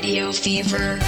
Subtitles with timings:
[0.00, 1.00] Radio Fever.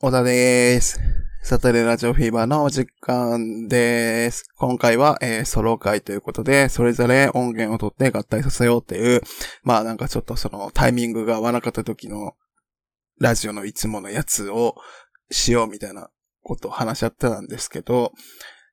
[0.00, 1.00] 小田です。
[1.44, 4.42] サタデーラジオフィーバーのお時間です。
[4.56, 9.20] 今回は、えーソロ会ということで、それぞれ音源を取って合体させようっていう、
[9.62, 12.32] まあなんかちょっとそのタイミングが合わなかった時の
[13.20, 14.74] ラジオのいつものやつを
[15.30, 16.10] しようみたいな
[16.42, 18.10] ことを話し合ってたんですけど、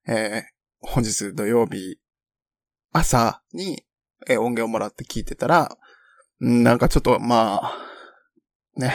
[0.08, 0.44] えー
[0.82, 2.00] 本日土曜日
[2.94, 3.84] 朝に、
[4.28, 5.78] えー音源をもらって聞いてたら、
[6.40, 7.78] なんかちょっとまあ、
[8.78, 8.94] ね、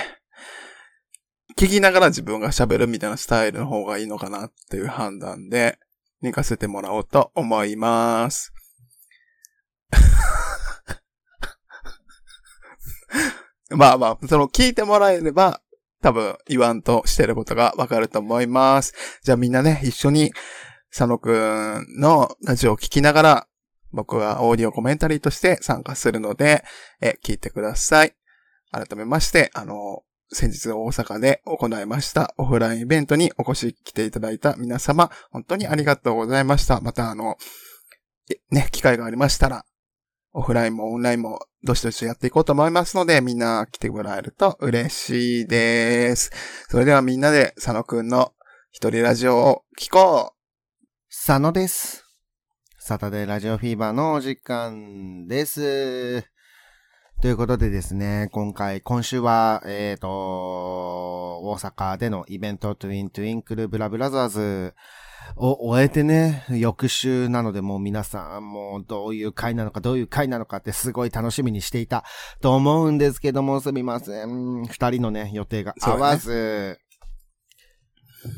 [1.57, 5.79] 聞きながら自分が喋るみたいなスタイルの方がいいのかなっていう判断で、
[6.21, 8.53] 寝かせてもらおうと思います。
[13.71, 15.61] まあまあ、その聞いてもらえれば、
[16.01, 19.21] 多分言わんとしてることがわかると思います。
[19.23, 20.33] じゃあみんなね、一緒に
[20.91, 23.49] 佐野くんのラジオを聞きながら、
[23.95, 26.65] 僕はオーディオコメンタリーとして参加するので、
[27.01, 28.15] え、聞いてください。
[28.71, 36.81] 改めまして、あの、先日大阪で行いましたオフラインイベントにお越し来ていただいた皆様、本当にありがとうございました。
[36.81, 37.37] またあの、
[38.31, 39.65] えね、機会がありましたら、
[40.33, 46.33] オフラインもオンラインもどしどしやっていこうと思いますので、みんな来てもらえると嬉しいです。
[46.69, 48.33] それではみんなで佐野くんの
[48.73, 50.45] 一人ラジオを聞こう
[51.11, 52.04] 佐野です。
[52.87, 56.23] サタデーラジオフィーバーのお時間です。
[57.23, 64.75] ということでですね、今回、今週は、えっ、と、大阪でのイベント、トゥイントゥインクルブラブラザーズ
[65.37, 72.05] を終えてね、翌週なのでもう皆さん、もうどういう回なのか、どういう回なのかってすごい楽しみにしていた
[72.43, 74.67] と思うんですけども、すみません。
[74.67, 76.79] 二人のね、予定が合わず、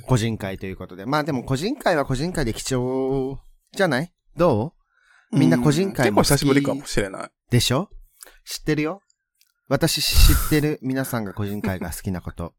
[0.07, 1.05] 個人会ということで。
[1.05, 3.41] まあでも個人会は個人会で貴重
[3.73, 4.75] じゃないですか
[5.33, 5.39] う？
[5.39, 7.31] みんな個人会も好き結構久しぶりかもしれない。
[7.51, 7.91] でしょ？
[8.45, 9.01] 知ってるよ
[9.69, 12.55] 私知ってる 皆さんが個人会が好きなこと。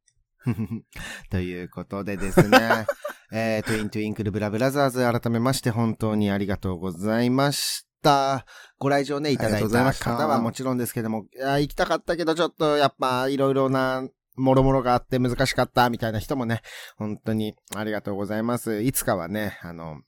[1.30, 2.86] ということでですね、
[3.32, 8.46] えー、トゥイントゥインクルブラ、ブラザーズ改めまして本当にありがとうございました。
[8.78, 16.62] ご来場ね、いただいた方はもちろんですけども、いや行きたかったけどちょっとやっぱいろいろなもろもろがあって難しかったみたいな人もね、
[16.98, 18.82] 本当にありがとうございます。
[18.82, 20.02] いつかはね、あの、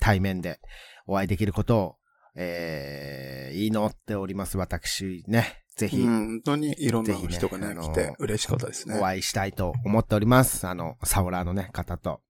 [0.00, 0.60] 対面で
[1.06, 1.96] お会いできることを、
[2.36, 4.58] えー、祈っております。
[4.58, 8.98] 私ね、ぜひ、うん、本当にいろんな人がね、ね来て嬉しかったですね。
[8.98, 10.66] お会いしたいと思っております。
[10.66, 12.20] あの、サオラーのね、方と。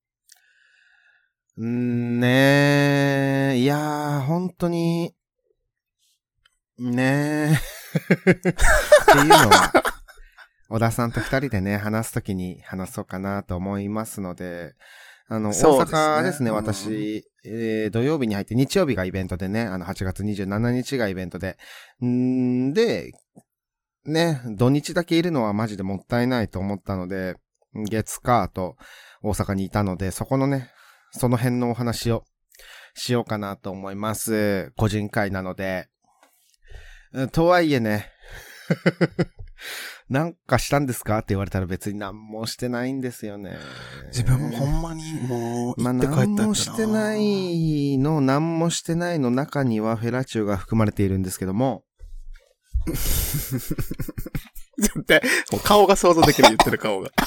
[1.60, 5.14] んねー、いやー、本当に、
[6.78, 9.72] ねー、っていうのは、
[10.70, 14.72] 小田さんと二人でね、話すときに話そうかなと思いますので、
[15.28, 15.98] あの、大そうですね。
[15.98, 16.56] 阪ですね、うん。
[16.56, 21.56] 私、えー土曜日に入って、日曜日がイベントでね、あの、8月27日がイベントで、
[22.00, 23.12] んーで、
[24.04, 27.36] ね、土日だけいるのはマジでもったいないと思ったので、
[27.74, 28.76] 月火と
[29.22, 30.70] 大阪にいたので、そこのね、
[31.12, 32.24] その辺のお話を
[32.94, 34.72] しようかなと思います。
[34.76, 35.88] 個人会なので。
[37.12, 38.10] うんとはいえね、
[40.12, 41.16] なんかしたんですか？
[41.18, 43.56] って言われたら別に何もしてないんですよね。
[44.08, 51.84] 自分もほんまにもうまあ、何もしてないの、何もしてないの中にはフェラチオが含まれているんですけども、
[52.86, 57.10] 絶対、もう顔が想像できる言ってる顔が。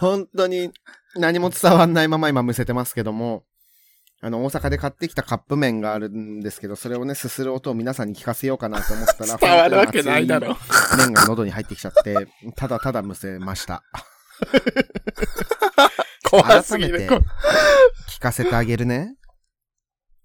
[0.00, 0.70] 本当に
[1.16, 3.44] 何も伝わんないまま今むせてますけども、
[4.24, 10.56] あの、大阪で買ってきたカップ麺があるんですけど、それをね、すする音を皆さんに聞かせようかなと思ったら、伝わるわけないだろ。
[10.96, 12.26] 麺が喉に入ってきちゃって、
[12.56, 13.82] ただただむせました。
[16.24, 17.00] 怖すぎる。
[17.06, 17.26] 改めて
[18.08, 19.14] 聞かせてあげるね。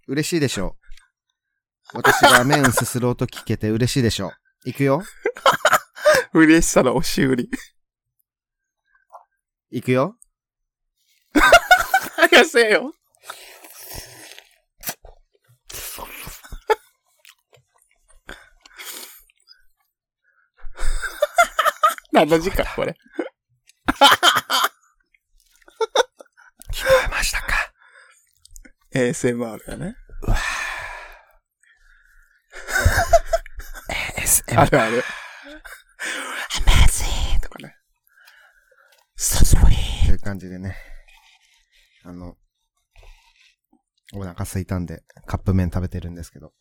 [0.08, 0.78] 嬉しいでしょ
[1.94, 4.31] 私が麺すする音聞けて嬉しいでしょ
[4.64, 5.04] いくよ
[6.31, 7.50] 嬉しさの押し売り。
[9.72, 10.16] いくよ
[12.16, 12.94] 早せよ。
[22.12, 22.96] 何の時間これ。
[26.74, 27.74] 聞こえましたか
[28.94, 29.96] ？ASMR がね。
[34.18, 35.04] ?SM あるある。
[36.66, 37.40] Amazing!
[37.42, 37.76] とかね。
[39.18, 40.06] So sweet!
[40.08, 40.78] という感じでね。
[42.04, 42.38] あの、
[44.14, 46.54] お腹空いたんで、カップ麺食べてるんですけど。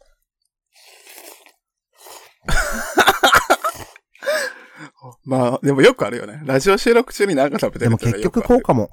[5.28, 6.40] まあ、でもよくあるよね。
[6.46, 8.88] ラジオ収録中に何か食べてるでも結局こうかも。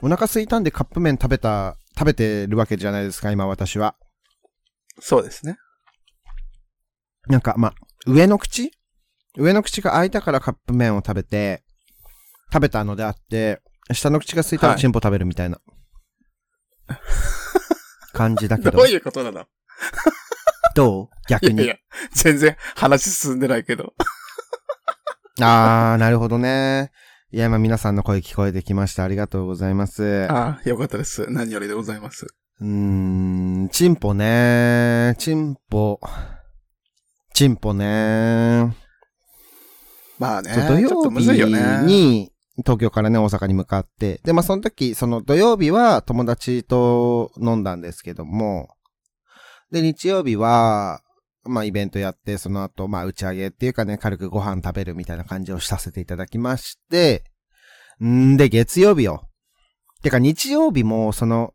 [0.00, 3.94] お腹空いたんでカップ麺食べた、食べてるわけじゃないですか、今私は。
[5.00, 5.58] そうですね。
[7.28, 7.74] なんか、まあ、
[8.06, 8.72] 上の口？
[9.36, 11.62] 上の口が開いたからカップ麺を食べて、
[12.50, 13.60] 食べたのであって、
[13.92, 15.60] 下の口が空いたらはいチンポ食べるみたいな。
[18.14, 18.70] 感じだけど。
[18.80, 19.44] どういうことなの？
[20.74, 21.04] どう？
[21.04, 21.58] い逆に。
[21.58, 21.76] やいや、
[22.14, 23.92] 全然話進んでないけど。
[25.40, 26.90] あー、なるほどね。
[27.30, 29.04] いや、今皆さんの声聞こえてきました。
[29.04, 30.26] ありがとうございます。
[30.30, 31.26] ああ、よかったです。
[31.30, 32.26] 何よりでございます。
[32.60, 32.66] うー
[33.64, 35.14] ん、チンポね。
[35.18, 35.98] チンポ。
[37.32, 38.76] チンポね。
[40.18, 40.52] まあね。
[40.52, 41.46] 土ちょっと曜。
[41.46, 41.54] 日
[41.86, 44.20] に、東京からね、大阪に向かって。
[44.24, 48.68] で、まあ、その時、その土曜日は友達と飲んだんですけども、
[49.70, 51.00] で、日曜日は、
[51.44, 57.24] まあ、イベントやって、その後、まあ、打ち上げっていうかね、軽くご飯食べるみたいな感じをさせていただきまして、
[58.02, 59.28] んで、月曜日よ。
[60.02, 61.54] てか、日曜日も、その、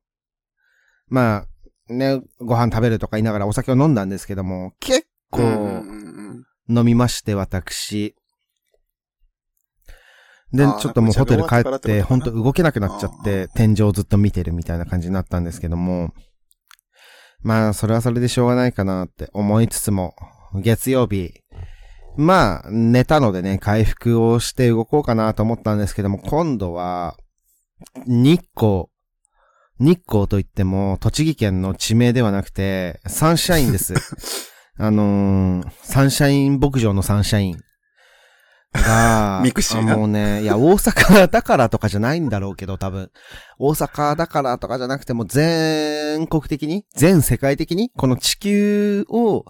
[1.07, 1.45] ま
[1.89, 5.83] あ、ね、ご飯食べるとか言いながらお酒を飲んだんですけども、結構、
[6.69, 8.15] 飲みまして、私。
[10.51, 16.13] で、ちょっともうホテル帰っ、てほんと動けなくなっちゃって、天井をずっと見てるみたいな感じになったんですけども、
[17.43, 20.15] まあ、それはそれでしょうがないかなって思いつつも、
[20.55, 21.33] 月曜日、
[22.17, 27.15] まあ、寝たのでね、回復をして動こうかなと思ったんですけども、今度は、
[28.07, 28.85] 日光、
[29.79, 33.93] 日光といっても、栃木県の地名ではなくて、サンシャインです。
[34.79, 37.59] あのー、サンシャイン牧場のサンシャイン
[38.77, 43.11] が、ミクシーもうね、いや、大阪だからとかじゃないんだろうけど、多分。
[43.59, 49.45] 大阪だからとかじゃなくても、全国的に、全世界的に、この地球を、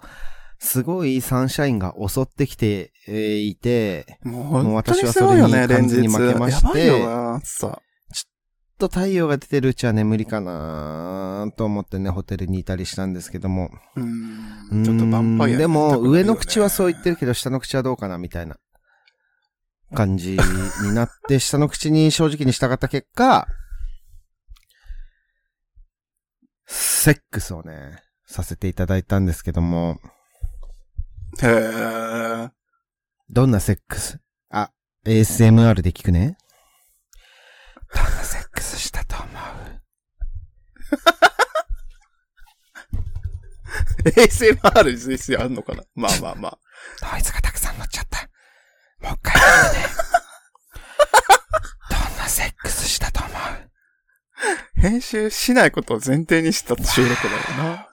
[0.60, 6.08] すごいサンシャインが襲ってきてえーいて、もう私はそれに完全に。
[6.08, 6.90] 負けまして。
[6.90, 13.70] ちょっと太陽が出てるうちは眠りかなと思ってね、ホテルにいたりしたんですけども。
[13.96, 14.00] う。
[14.00, 18.56] うんちょっとヴァンパイアでも、上の口はそうう言ってるけど、下の口はどうかなみたいな
[19.94, 20.38] 感じ
[20.82, 23.46] になって、下の口に正直に従った結果、
[26.66, 29.98] セックスをね、させていただいたんですけども、
[31.40, 32.50] へー。
[33.30, 34.18] どんなセックス？
[34.50, 34.70] あ、
[35.06, 36.36] ASMR で聞くね。
[37.94, 39.30] どんなセックスしたと思う？
[44.10, 45.82] ASMR ですよ、あんのかな？
[45.94, 46.58] まあまあまあ。
[47.12, 48.17] ノイズがたくさん乗っちゃった。
[49.00, 49.86] もう一回やるね。
[51.90, 53.30] どんなセックスしたと思
[54.76, 54.80] う？
[54.80, 57.40] 編集しないことを前提にした収録だよ
[57.74, 57.88] な。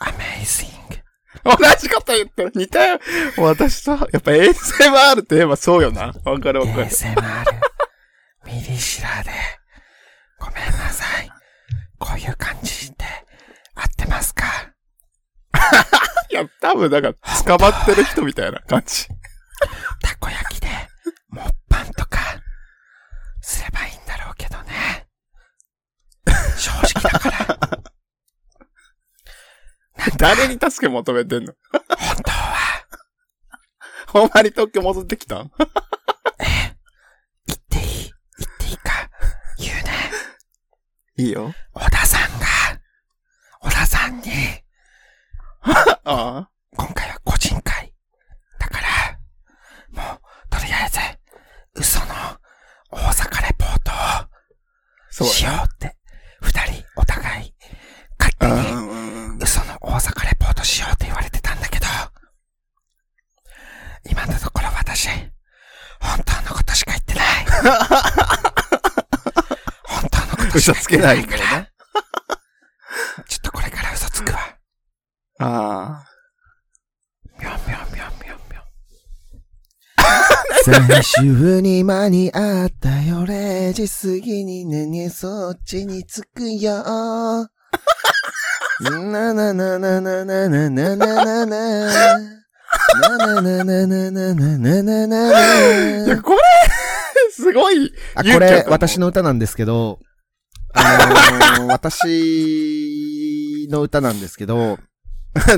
[0.00, 0.72] ?Amazing.
[1.44, 2.52] 同じこと言ってる。
[2.54, 2.98] 似たよ。
[3.38, 6.12] 私と、やっぱ ASMR といえばそうよな。
[6.24, 6.84] わかるわかる。
[6.86, 7.44] ASMR.
[8.46, 9.30] ミリシラで。
[10.38, 11.30] ごめんなさい。
[11.98, 12.96] こういう感じで
[13.74, 14.44] 合ってますか？
[16.30, 17.14] いや、多分、だから、
[17.44, 19.06] 捕まってる人みたいな感じ。
[20.02, 20.68] たこ焼きで、
[21.28, 22.18] もっぱんとか、
[23.40, 25.08] すればいいんだろうけどね。
[26.56, 27.58] 正直だから、
[30.16, 31.54] 誰に助け求めてんの？
[31.72, 32.86] 本当は、
[34.08, 35.50] ほんまに特許戻ってきたん？
[37.46, 38.12] 言っていい？
[38.38, 39.10] 言っていいか？
[39.58, 39.82] 言うね。
[41.16, 41.52] いいよ。
[41.72, 42.46] 小田さんが、
[43.60, 44.30] 小田さんに、
[45.64, 46.50] ああ。
[46.76, 47.94] 今回は個人会。
[48.58, 49.18] だから、
[49.90, 50.20] もう、
[50.50, 51.00] とりあえず、
[51.74, 52.06] 嘘の
[52.94, 53.78] 大阪レポー
[55.18, 55.96] トをしよだうって、
[56.40, 57.52] 二人お互い、
[58.18, 58.52] 勝手ね。
[59.34, 59.38] に。
[59.42, 61.86] 嘘の大阪レポートしようって言われてたんだけど、
[64.08, 65.08] 今のところ私、
[66.00, 67.44] 本当のことしか言ってない。
[69.82, 71.70] 本当のことし嘘か言ってなつけないから、だよね。
[73.28, 74.38] ちょっとこれから嘘つくわ。
[75.40, 76.06] ああ。
[77.40, 78.64] みょんみょんみょんみょんみょん。
[80.74, 87.48] 最終に間に合ったよ、0時過ぎにねね、そっちに着くよ。
[88.80, 92.44] ななななななななななな。
[93.00, 96.38] なななななななななこれ、
[97.30, 97.92] すごい。
[98.16, 100.00] あ、これ私の歌なんですけど、
[100.74, 104.78] あのー、 私の歌なんですけど、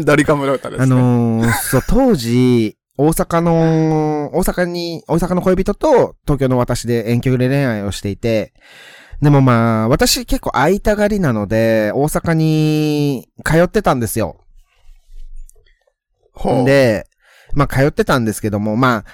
[0.05, 0.85] ドリカムの歌です、ね。
[0.85, 8.53] あのー、そう、当時、大阪の、大阪に、大阪の恋人と東京の私で遠距離恋愛をしていて、
[9.21, 14.41] でもまあ、私結構会いたがりなので、大阪に通ってたんですよ。
[16.33, 17.07] ほう、で、
[17.55, 19.05] まあ通ってたんですけども、まあ、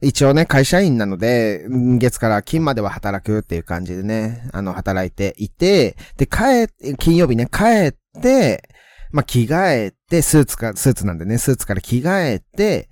[0.00, 8.68] 一応ね、会社員なので、うん月から金までは働くっていう感じでね、あの、働いていて、で、帰っ、金曜日ね、帰って、
[9.12, 12.88] まあ、着替えて、スーツか、スーツなんでね、スーツから着替えて、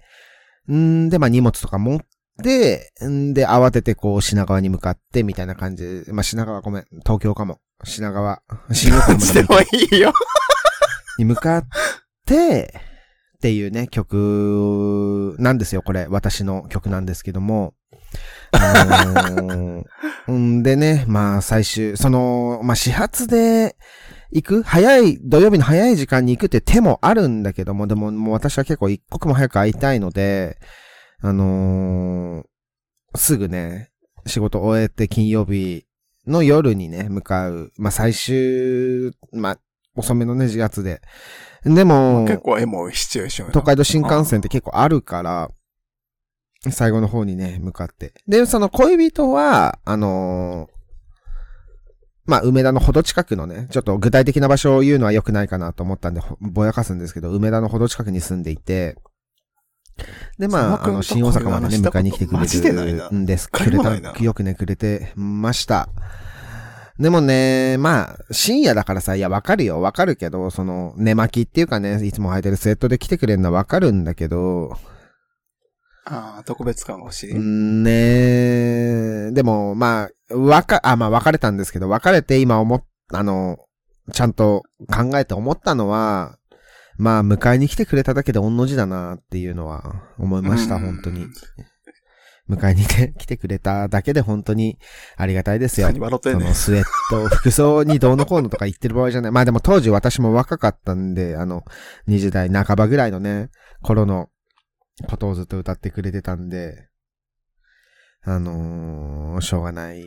[0.72, 2.00] んで、まあ、荷物とか持っ
[2.42, 7.60] て、んで、慌ててこう、品川に向かって、みたいな感じで、まあ、品川ごめん、東京かも。
[7.84, 8.42] 品川、
[8.72, 10.12] 新横浜でもいいよ。
[11.18, 11.64] に向かっ
[12.24, 12.74] て、
[13.36, 16.06] っていうね、曲なんですよ、これ。
[16.08, 17.74] 私の曲なんですけども。
[18.52, 19.84] あのー
[20.32, 23.76] んでね、まあ最終、その、まあ始発で
[24.36, 24.62] 行く？
[24.62, 30.58] 早い、土曜日の早い時間に行くって手もあるんだけども、でももう私は結構一刻も早く会いたいので、
[31.22, 32.46] あのー
[33.18, 33.90] すぐね、
[34.26, 35.86] 仕事終えて金曜日
[36.26, 39.58] の夜にね、向かう、まあ最終、まあ
[39.96, 41.00] 遅めのね、4月で。
[41.64, 45.50] でも、結構エモいシチュエーション東海道新幹線って結構あるから、
[46.70, 48.12] 最後の方にね、向かって。
[48.28, 50.75] で、その恋人は、あのー
[52.26, 58.96] まあ、梅田のほど近くのね、ちょっと具体的な場所を言うのは良くないかなと思ったんで、ほぼやかすんですけど、梅田のほど近くに住んでいて、
[60.38, 62.44] で、まあ、あの、新大阪までね、迎えに来てくれる
[63.12, 63.48] んです。
[63.48, 65.88] 一くれた、よくね、くれてました。
[66.98, 74.76] でもね、まあ、深夜だからさ、いや、わかるよ、わかるけど、その、寝巻きっていうかね、いつも履いてるスウェットで来てくれるのはわかるんだけど、
[76.08, 77.32] ああ、特別感が欲しい。
[77.32, 83.58] うんねでも、まあ、わか、あ、まあ別れたんですけど、別れて今思っ、あの、
[84.12, 86.38] ちゃんと考えて思ったのは、
[86.96, 91.26] まあ、迎えに来てくれただけで御の字だなっていうのは思いました、うん本当に。
[92.48, 94.78] 迎えにね来てくれただけで本当に
[95.16, 95.88] ありがたいですよ。
[95.88, 99.32] 何笑ってんねんそのスウェット、服装にどうのこうのとか言ってる場合じゃない。
[99.32, 101.64] まあでも当時私も若かったんで、あの、
[102.06, 103.50] 20代半ばぐらいのね、
[103.82, 104.28] 頃の
[105.08, 106.88] ことをずっと歌ってくれてたんで、
[108.22, 110.02] あのーしょうがない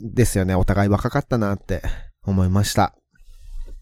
[0.00, 0.54] ですよね。
[0.54, 1.82] お互い若かったなって
[2.24, 2.94] 思いました。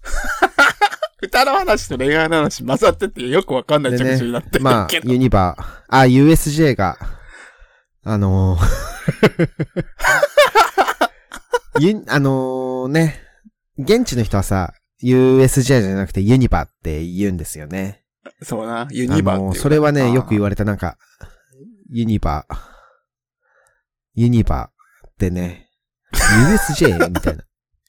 [1.23, 4.88] 歌の話と恋愛の話混ざっててよくわかんない着地になってるまあ。
[5.05, 6.99] ユニバー、あ、USJ が、
[8.05, 9.49] あのー
[11.81, 13.21] ゆあのーね、
[13.78, 18.05] 現地の人はさ、USJ じゃなくてユニバって言うんですよね。
[18.42, 20.97] そうな、ユニバーそれはね、よく言わわれたなんか、
[21.90, 22.56] ユニバー、
[24.14, 25.68] ユニバーってね、
[26.12, 27.45] USJ みたいな。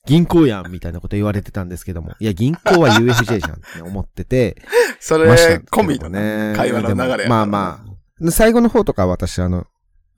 [0.05, 2.13] 銀行やんみたいなこと言われてたんですけども。
[2.19, 4.55] いや、銀行は USJ じゃんって思ってて、
[5.01, 9.67] それ込みのね、会話の流れまあまあ、で最後の方とかは私あの、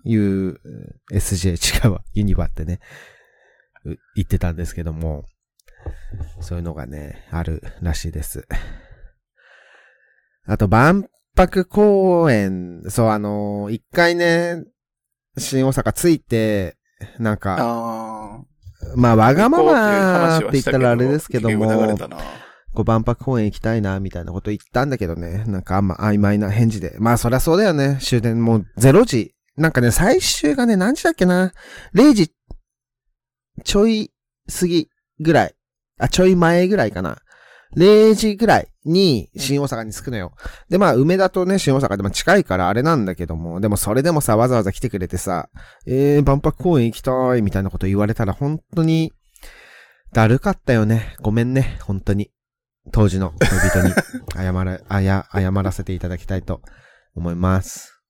[0.05, 2.79] USJ 違うわ、ユニバってね、
[3.83, 5.25] う言ってたんですけども、
[6.39, 8.47] そういうのがね、あるらしいです。
[10.49, 14.63] あと、万博公園、そう、あの、一回ね、
[15.37, 16.75] 新大阪着いて、
[17.19, 18.39] なんか、あ
[18.95, 21.95] まあ、わがまま話って言ったらあれですけども、
[22.83, 25.43] 万博公園行きたいな、みたいなこと言ったんだけどね。
[25.45, 26.95] なんかあんま曖昧な返事で。
[26.97, 27.99] まあ、そりゃそうだよね。
[28.01, 29.35] 終電もう0時。
[29.55, 31.51] なんかね、最終がね、何時だっけな
[31.93, 32.33] ？0時、
[33.63, 34.11] ちょい
[34.59, 34.89] 過ぎ
[35.19, 35.55] ぐらい。
[35.99, 37.19] あ、ちょい前ぐらいかな。
[37.77, 40.33] 0時ぐらいに新大阪に着くのよ。
[40.69, 45.49] で、まあ、梅田とね、新大阪でも近いからあれなんだけども、でもそれでもさ、わざわざ来てくれてさ、
[45.85, 49.13] えー、万博公園行きたい、みたいなこと言われたら本当に、
[50.11, 51.15] だるかったよね。
[51.21, 52.31] ごめんね、本当に。
[52.91, 53.93] 当時の恋人に
[54.33, 56.61] 謝ら、あや、謝らせていただきたいと
[57.15, 58.01] 思います。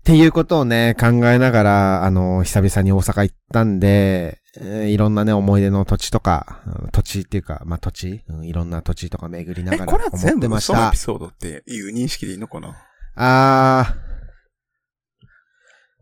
[0.00, 10.72] っていうことをね、考えながら、あの、久々に大阪行ったんで、えーいろんなね、思い出の土地とか、うん土地っていうか、まあ、土地、うんいろんな土地とか巡りなえ、がらこれは思ってました。
[10.72, 10.96] 全部嘘のエピ。
[10.96, 12.76] ソードっていう認識でいいのかな
[13.16, 13.94] あ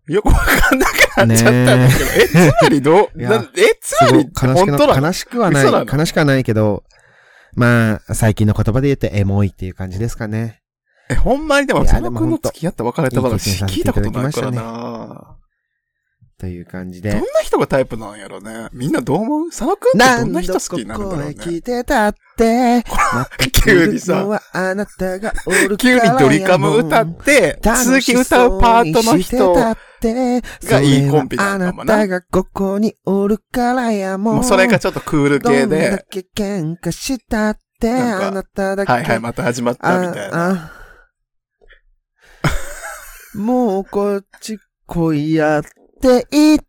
[0.06, 3.26] よくわかんなくなっちゃったんだけど、え、つまりどう、 え、
[3.82, 5.06] つまり本当なの？
[5.08, 6.84] 悲しくはない、悲しくはないけど、
[7.54, 10.62] まあ、最近の言葉で言うとエモいっていう感じですかね。
[11.10, 15.36] え、ほんまにでも、佐野くんの付き合った別れた話聞いたことないからな
[16.38, 17.26] という感じどんでな。
[17.42, 18.68] 人がタイプなんやろね。
[18.72, 19.50] みんなどう思う？
[19.50, 21.34] 佐野くんってどんな人好きになるんだろうね。
[21.34, 22.84] 来てたって、
[23.64, 24.40] 急にさ
[25.78, 29.76] 急にドリカム歌って、続き歌うパートの人、が
[30.62, 34.34] がいいコンビなのかもなあなたがここにおるからやもん。
[34.36, 38.92] もうそれがちょっとクール系どんだで、け喧嘩したって、あなただけ。
[38.92, 40.72] はいはい、また始まったみたいな。
[43.38, 45.62] もうこっち来いやっ
[46.00, 46.64] て言って。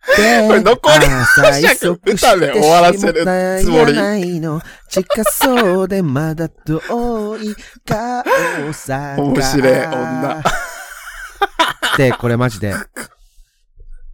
[0.48, 3.26] こ れ残り朝急ぐ歌で終わらせる
[3.62, 9.24] つもりいの近そうでまだ遠い顔さが。
[9.24, 10.44] 面白い女。
[11.98, 12.76] で、これマジで、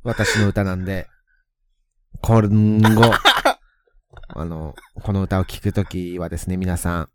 [0.04, 1.08] 私の歌なんで、
[2.22, 2.42] 今
[2.96, 3.12] 後、
[4.30, 7.10] あの、この歌を聴くときはですね、皆さん、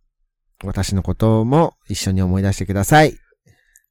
[0.64, 3.16] 私のことも一緒に思い出してください。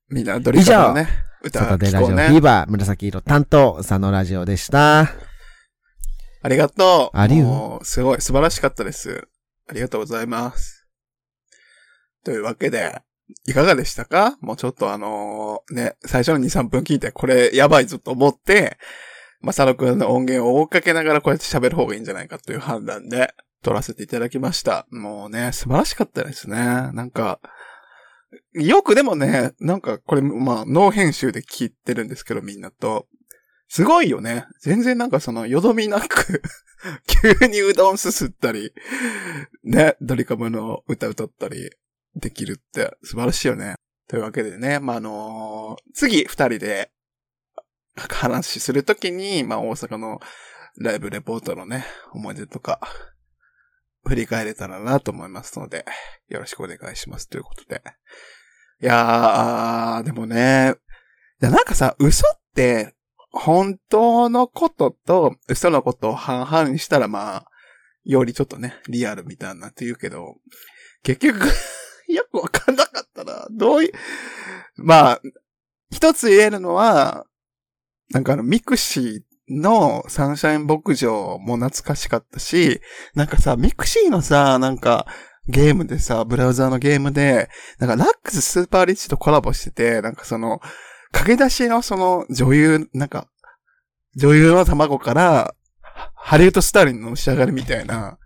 [0.10, 1.08] みんなドリカムのね、
[1.41, 2.38] 歌サタデーラジオフィ。
[2.38, 5.01] ーバー、紫色担当、佐野ラジオでした。
[6.41, 7.17] ありがとう。
[7.17, 7.79] ありう？
[7.84, 9.29] すごい、素晴らしかったです。
[9.69, 10.86] ありがとうございます。
[12.25, 13.01] というわけで、
[13.48, 14.38] いかがでしたか？
[14.41, 18.77] もうちょっとあのーね、最初の2、3分聞いて、これやばいぞと思って、
[19.39, 24.88] まさのくんの音源を追っかけながらこうやって喋る方がいいんじゃないかという判断で撮らせていただきました。
[24.91, 26.58] もうね、素晴らしかったですね。
[26.58, 27.39] なんか、
[28.53, 33.07] よくでもね、なんかこれ、まあ、ノー編集で聞いてるんですけど、みんなと。
[33.67, 34.45] すごいよね。
[34.62, 36.41] 全然なんかその、よどみなく、
[37.39, 38.74] 急にうどんすすったり、
[39.63, 41.69] ね、ドリカムの歌歌ったり
[42.15, 43.75] できるって素晴らしいよね。
[44.07, 46.91] というわけでね、まあ、あのー次二人で
[47.95, 50.19] 話するときに、まあ、大阪の
[50.77, 52.79] ライブレポートのね、思い出とか、
[54.10, 55.86] 振り返れたらなと思いますので、
[56.30, 57.84] よろしくお願いしますということで。
[58.82, 60.74] いやー、でもね、
[61.39, 62.96] なんかさ、嘘って、
[63.32, 67.46] 本当のことと嘘のことを半々にしたらまあ、
[68.04, 70.38] よりちょっとね、リアルみたいなって言うけど、
[71.04, 71.46] 結局、
[72.12, 73.46] よくわかんなかったな。
[73.51, 73.92] どういう、
[74.75, 75.22] まあ、
[75.92, 77.28] 一つ言えるのは、
[78.10, 82.82] なんかあの、ミクシーのサンシャイン牧場も懐かしかったし、
[83.15, 85.08] なんかさ、ミクシーのさ、なんか、
[85.48, 90.60] ゲームでさ、ブラウザーのゲームで、なんかラックススーパーリッチとコラボしてて、なんかその、
[91.12, 93.27] 駆け出しのその女優、なんか、
[94.15, 95.56] 女優の卵から、
[96.15, 98.20] ハリウッドスターリンのし上がりみたいな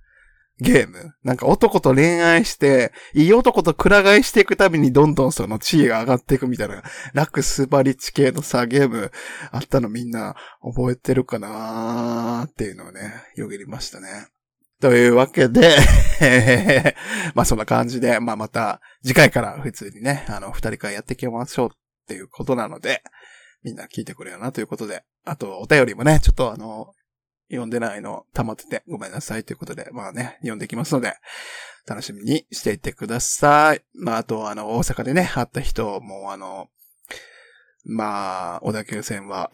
[0.64, 1.14] ゲーム。
[1.24, 6.82] なんか男と恋愛して、いい男とくら替えしていくたびにどんどんその地位が上がっていくみたいな、
[7.14, 9.12] ラクススーパーリッチ系のさ、ゲーム
[9.52, 14.28] あったのみんな覚えてるかなーっていうのをね、よぎりましたね。
[14.80, 15.78] というわけで、
[17.36, 23.02] まあそんな感じで、まあまた次回から普通にね、あの、二人会やっていきましょうっていうことなので、
[23.64, 26.94] みんな聞いてくれよなということで、あとお便りもね、ちょっとあの、
[27.50, 31.14] 読んでないの溜まっててごめんなさいということで、まあね、読んできますので、
[31.88, 33.84] 楽しみにしていてください。
[33.94, 36.70] まああとあの、大阪でね、会った人もあの、
[37.86, 39.52] まあ、小田急線は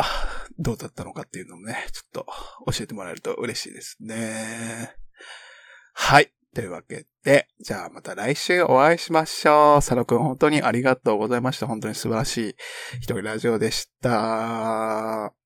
[0.59, 2.25] どうだったのかっていうのもね、ちょっと
[2.71, 4.93] 教えてもらえると嬉しいですね。
[5.93, 6.31] はい。
[6.53, 9.77] というわけで、じゃあまた来週お会いしましょう。
[9.77, 11.67] 佐野くん本当にありがとうございました。
[11.67, 12.55] 本当に素晴らしい
[12.97, 15.38] 一人ラジオでした。